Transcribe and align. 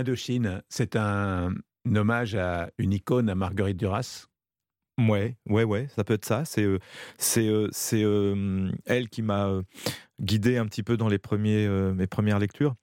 Indochine, 0.00 0.62
c'est 0.70 0.96
un, 0.96 1.52
hommage 1.94 2.34
à 2.34 2.70
une 2.78 2.92
icône, 2.92 3.28
à 3.28 3.34
Marguerite 3.34 3.76
Duras? 3.76 4.26
Ouais, 4.98 5.36
ouais, 5.46 5.64
ouais, 5.64 5.88
ça 5.94 6.04
peut 6.04 6.14
être 6.14 6.24
ça. 6.24 6.44
C'est 6.44 6.64
euh, 6.64 6.78
c'est 7.18 7.48
euh, 7.48 7.68
c'est 7.70 8.02
euh, 8.02 8.70
elle 8.86 9.08
qui 9.08 9.22
m'a 9.22 9.50
guidé 10.20 10.56
un 10.56 10.66
petit 10.66 10.82
peu 10.82 10.96
dans 10.96 11.08
les 11.08 11.18
premiers 11.18 11.68
mes 11.94 12.06
premières 12.06 12.38
lectures. 12.38 12.74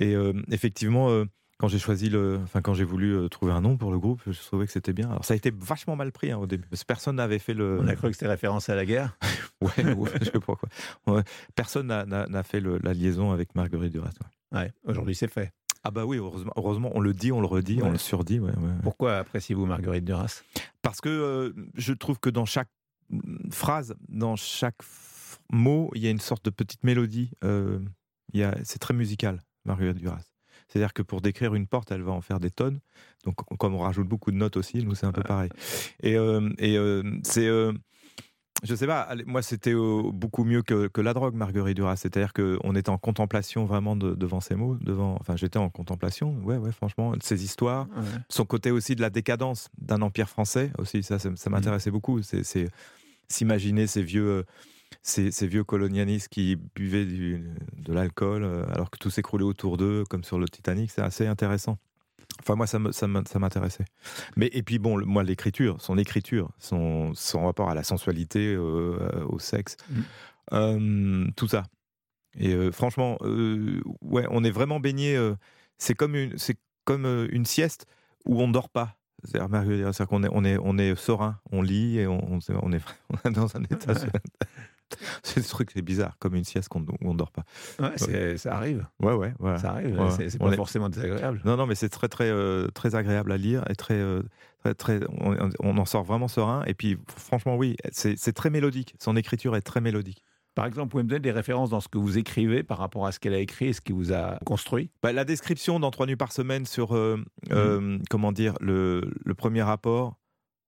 Et 0.00 0.14
effectivement, 0.50 1.24
quand 1.58 1.68
j'ai 1.68 1.78
choisi 1.78 2.10
le, 2.10 2.40
enfin 2.42 2.60
quand 2.60 2.74
j'ai 2.74 2.84
voulu 2.84 3.28
trouver 3.30 3.52
un 3.52 3.60
nom 3.60 3.76
pour 3.76 3.90
le 3.90 3.98
groupe, 3.98 4.22
je 4.26 4.38
trouvais 4.38 4.66
que 4.66 4.72
c'était 4.72 4.92
bien. 4.92 5.10
Alors 5.10 5.24
ça 5.24 5.34
a 5.34 5.36
été 5.36 5.50
vachement 5.50 5.96
mal 5.96 6.10
pris 6.12 6.30
hein, 6.30 6.38
au 6.38 6.46
début, 6.46 6.66
parce 6.68 6.82
que 6.82 6.86
personne 6.86 7.16
n'avait 7.16 7.38
fait 7.38 7.54
le. 7.54 7.80
On 7.80 7.86
a 7.86 7.96
cru 7.96 8.08
que 8.08 8.14
c'était 8.14 8.28
référence 8.28 8.68
à 8.68 8.74
la 8.74 8.84
guerre. 8.84 9.16
ouais, 9.60 9.92
ouais, 9.94 10.10
je 10.20 10.24
sais 10.24 10.32
pas 10.32 10.56
quoi. 11.04 11.22
Personne 11.54 11.86
n'a 11.86 12.42
fait 12.42 12.60
la 12.60 12.92
liaison 12.92 13.30
avec 13.30 13.54
Marguerite 13.54 13.92
Duras. 13.92 14.12
Ouais, 14.52 14.70
aujourd'hui 14.84 15.14
c'est 15.14 15.28
fait. 15.28 15.50
Ah 15.84 15.90
bah 15.90 16.04
oui, 16.04 16.18
heureusement, 16.18 16.52
heureusement, 16.56 16.90
on 16.94 17.00
le 17.00 17.12
dit, 17.12 17.32
on 17.32 17.40
le 17.40 17.46
redit, 17.46 17.80
on 17.82 17.90
le 17.90 17.98
surdit. 17.98 18.38
Ouais, 18.38 18.52
Pourquoi 18.82 19.18
appréciez-vous 19.18 19.66
Marguerite 19.66 20.04
Duras? 20.04 20.42
Parce 20.80 21.00
que 21.00 21.08
euh, 21.08 21.52
je 21.74 21.92
trouve 21.92 22.20
que 22.20 22.30
dans 22.30 22.44
chaque 22.44 22.68
phrase, 23.50 23.94
dans 24.08 24.36
chaque 24.36 24.78
mot, 25.50 25.90
il 25.94 26.02
y 26.02 26.06
a 26.06 26.10
une 26.10 26.20
sorte 26.20 26.44
de 26.44 26.50
petite 26.50 26.84
mélodie. 26.84 27.32
Euh, 27.42 27.80
c'est 28.62 28.78
très 28.78 28.94
musical, 28.94 29.42
Marguerite 29.64 29.98
Duras. 29.98 30.22
C'est-à-dire 30.68 30.92
que 30.92 31.02
pour 31.02 31.20
décrire 31.20 31.54
une 31.54 31.66
porte, 31.66 31.90
elle 31.90 32.02
va 32.02 32.12
en 32.12 32.22
faire 32.22 32.40
des 32.40 32.50
tonnes. 32.50 32.80
Donc, 33.24 33.34
comme 33.58 33.74
on 33.74 33.80
rajoute 33.80 34.08
beaucoup 34.08 34.30
de 34.30 34.36
notes 34.36 34.56
aussi, 34.56 34.82
nous, 34.84 34.94
c'est 34.94 35.04
un 35.06 35.12
peu 35.12 35.22
pareil. 35.22 35.50
Et, 36.02 36.16
euh, 36.16 36.48
et 36.58 36.78
c'est 37.24 37.50
je 38.62 38.74
sais 38.74 38.86
pas, 38.86 39.08
moi 39.26 39.42
c'était 39.42 39.74
beaucoup 39.74 40.44
mieux 40.44 40.62
que, 40.62 41.00
la 41.00 41.14
drogue, 41.14 41.34
Marguerite 41.34 41.76
Duras. 41.76 41.96
C'est-à-dire 41.96 42.32
qu'on 42.32 42.74
était 42.76 42.90
en 42.90 42.98
contemplation 42.98 43.64
vraiment 43.64 43.96
devant 43.96 44.40
ces 44.40 44.54
mots, 44.54 44.76
devant. 44.80 45.16
Enfin, 45.20 45.36
j'étais 45.36 45.58
en 45.58 45.68
contemplation, 45.68 46.36
ouais, 46.44 46.56
ouais, 46.56 46.72
franchement, 46.72 47.16
de 47.16 47.22
ces 47.22 47.44
histoires. 47.44 47.88
Son 48.28 48.44
côté 48.44 48.70
aussi 48.70 48.94
de 48.94 49.00
la 49.00 49.10
décadence 49.10 49.68
d'un 49.78 50.02
empire 50.02 50.28
français 50.28 50.70
aussi, 50.78 51.02
ça, 51.02 51.18
ça, 51.18 51.50
m'intéressait 51.50 51.90
beaucoup. 51.90 52.22
C'est 52.22 52.68
s'imaginer 53.28 53.86
ces 53.86 54.02
vieux. 54.02 54.28
Euh, 54.28 54.42
ces, 55.02 55.46
vieux 55.46 55.64
colonialistes 55.64 56.28
qui 56.28 56.56
buvaient 56.74 57.06
de 57.06 57.92
l'alcool 57.92 58.44
euh, 58.44 58.64
alors 58.72 58.90
que 58.90 58.98
tout 58.98 59.10
s'écroulait 59.10 59.44
autour 59.44 59.76
d'eux, 59.76 60.04
comme 60.08 60.22
sur 60.22 60.38
le 60.38 60.48
Titanic, 60.48 60.90
c'est 60.90 61.00
assez 61.00 61.26
intéressant. 61.26 61.78
Enfin, 62.42 62.56
moi, 62.56 62.66
ça, 62.66 62.78
m'intéressait. 63.38 63.84
Mais 64.36 64.50
et 64.52 64.62
puis 64.62 64.78
bon, 64.78 65.04
moi, 65.06 65.22
l'écriture, 65.22 65.80
son 65.80 65.96
écriture, 65.96 66.50
son, 66.58 67.14
son 67.14 67.46
rapport 67.46 67.70
à 67.70 67.74
la 67.74 67.84
sensualité, 67.84 68.54
euh, 68.54 69.24
au 69.28 69.38
sexe, 69.38 69.76
mmh. 69.88 70.00
euh, 70.52 71.26
tout 71.36 71.48
ça. 71.48 71.64
Et 72.36 72.52
euh, 72.52 72.72
franchement, 72.72 73.18
ouais, 74.00 74.26
on 74.30 74.42
est 74.42 74.50
vraiment 74.50 74.80
baigné. 74.80 75.18
c'est 75.78 75.94
comme 75.94 76.16
une, 76.16 76.36
c'est 76.36 76.58
comme 76.84 77.06
une 77.30 77.44
sieste 77.44 77.86
où 78.24 78.40
on 78.40 78.48
ne 78.48 78.52
dort 78.52 78.70
pas. 78.70 78.96
C'est-à-dire 79.24 80.08
qu'on 80.08 80.24
est, 80.24 80.28
on 80.32 80.44
est, 80.44 80.58
on 80.60 80.78
est 80.78 80.96
serein, 80.96 81.38
on 81.52 81.62
lit 81.62 81.98
et 82.00 82.08
on, 82.08 82.40
on, 82.62 82.72
est, 82.72 82.82
dans 83.30 83.56
un 83.56 83.62
état. 83.62 83.94
c'est 85.22 85.42
ce 85.42 85.48
truc, 85.48 85.70
c'est 85.72 85.82
bizarre, 85.82 86.16
comme 86.18 86.34
une 86.34 86.44
sieste 86.44 86.68
qu'on 86.68 86.84
on 87.00 87.14
dort 87.14 87.30
pas. 87.30 87.44
Ouais, 87.78 88.36
ça 88.36 88.56
arrive. 88.56 88.86
Ouais, 89.00 89.14
ouais, 89.14 89.32
Ça 89.58 89.72
arrive. 89.72 89.98
C'est 90.28 90.38
pas 90.38 90.52
forcément 90.52 90.88
désagréable. 90.88 91.40
Non, 91.44 91.56
non, 91.56 91.66
mais 91.66 91.74
c'est 91.74 91.88
très, 91.88 92.08
très, 92.08 92.30
euh, 92.30 92.68
très 92.68 92.94
agréable 92.94 93.32
à 93.32 93.36
lire 93.36 93.64
et 93.70 93.74
très, 93.74 93.94
euh, 93.94 94.22
très, 94.62 94.74
très 94.74 95.00
on, 95.60 95.76
en 95.76 95.84
sort 95.84 96.04
vraiment 96.04 96.28
serein. 96.28 96.62
Et 96.66 96.74
puis, 96.74 96.98
franchement, 97.16 97.56
oui, 97.56 97.76
c'est 97.92 98.32
très 98.32 98.50
mélodique. 98.50 98.94
Son 98.98 99.16
écriture 99.16 99.56
est 99.56 99.62
très 99.62 99.80
mélodique. 99.80 100.22
Par 100.54 100.66
exemple, 100.66 100.84
vous 100.84 100.90
pouvez 100.90 101.02
me 101.04 101.08
donner 101.08 101.20
des 101.20 101.32
références 101.32 101.70
dans 101.70 101.80
ce 101.80 101.88
que 101.88 101.96
vous 101.96 102.18
écrivez 102.18 102.62
par 102.62 102.76
rapport 102.76 103.06
à 103.06 103.12
ce 103.12 103.18
qu'elle 103.18 103.32
a 103.32 103.38
écrit 103.38 103.68
et 103.68 103.72
ce 103.72 103.80
qui 103.80 103.92
vous 103.92 104.12
a 104.12 104.38
construit? 104.44 104.90
Bah, 105.02 105.12
La 105.12 105.24
description 105.24 105.80
dans 105.80 105.90
Trois 105.90 106.06
nuits 106.06 106.16
par 106.16 106.32
semaine 106.32 106.66
sur, 106.66 106.94
euh, 106.94 107.16
mmh. 107.50 108.02
comment 108.10 108.32
dire, 108.32 108.54
le, 108.60 109.10
le, 109.24 109.34
premier 109.34 109.62
rapport, 109.62 110.16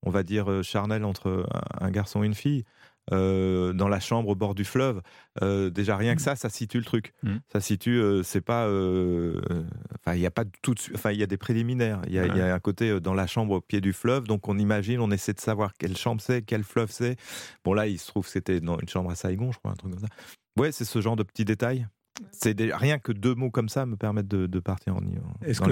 on 0.03 0.11
va 0.11 0.22
dire, 0.22 0.62
charnel 0.62 1.05
entre 1.05 1.47
un 1.78 1.91
garçon 1.91 2.22
et 2.22 2.27
une 2.27 2.34
fille. 2.34 2.64
Euh, 3.12 3.74
dans 3.74 3.88
la 3.88 4.00
chambre 4.00 4.31
au 4.31 4.34
bord 4.34 4.54
du 4.54 4.65
fleuve. 4.65 5.03
Euh, 5.42 5.69
déjà 5.69 5.94
rien 5.97 6.15
que 6.15 6.20
mmh. 6.20 6.25
ça, 6.25 6.37
ça 6.37 6.48
situe 6.48 6.78
le 6.78 6.84
truc. 6.84 7.12
Mmh. 7.22 7.37
Ça 7.53 7.60
situe, 7.60 8.00
euh, 8.00 8.22
c'est 8.22 8.41
pas, 8.41 8.65
enfin 8.65 10.15
il 10.15 10.20
y 10.20 10.26
a 10.26 10.31
pas 10.31 10.44
tout, 10.62 10.75
enfin 10.94 11.10
il 11.12 11.19
y 11.19 11.22
a 11.22 11.26
des 11.26 11.37
préliminaires. 11.37 12.00
Il 12.06 12.14
y, 12.14 12.19
a 12.19 12.54
un 12.54 12.60
côté 12.60 13.00
dans 13.00 13.12
la 13.12 13.26
chambre 13.26 13.53
au 13.54 13.60
pied 13.60 13.82
du 13.82 13.93
fleuve, 13.93 14.25
donc 14.25 14.48
on 14.48 14.59
imagine, 14.59 15.00
on 15.00 15.10
essaie 15.10 15.34
de 15.34 15.41
savoir 15.41 15.75
quelle 15.75 15.97
chambre 15.97 16.22
c'est, 16.22 16.43
quel 16.43 16.64
fleuve 16.64 16.91
c'est. 16.91 17.16
Bon 17.62 17.75
là, 17.75 17.87
il 17.87 17.98
se 17.98 18.06
trouve 18.06 18.25
que 18.25 18.31
c'était 18.31 18.60
dans 18.60 18.78
une 18.78 18.88
chambre 18.88 19.10
à 19.10 19.16
Saigon, 19.16 19.53
je 19.53 19.59
crois, 19.59 19.72
un 19.72 19.75
truc 19.75 19.93
comme 19.93 20.00
ça. 20.00 20.09
Ouais, 20.56 20.72
c'est 20.72 20.87
ce 20.87 21.00
genre 21.00 21.16
de 21.16 21.25
petits 21.25 21.44
détails. 21.44 21.87
C'est 22.31 22.56
rien 22.72 22.98
que 22.98 23.10
deux 23.10 23.34
mots 23.34 23.50
comme 23.50 23.69
ça 23.69 23.87
me 23.87 23.97
permettent 23.97 24.28
de, 24.28 24.60
partir 24.60 24.94
en, 24.94 24.98
en 24.98 25.03
dans 25.03 25.66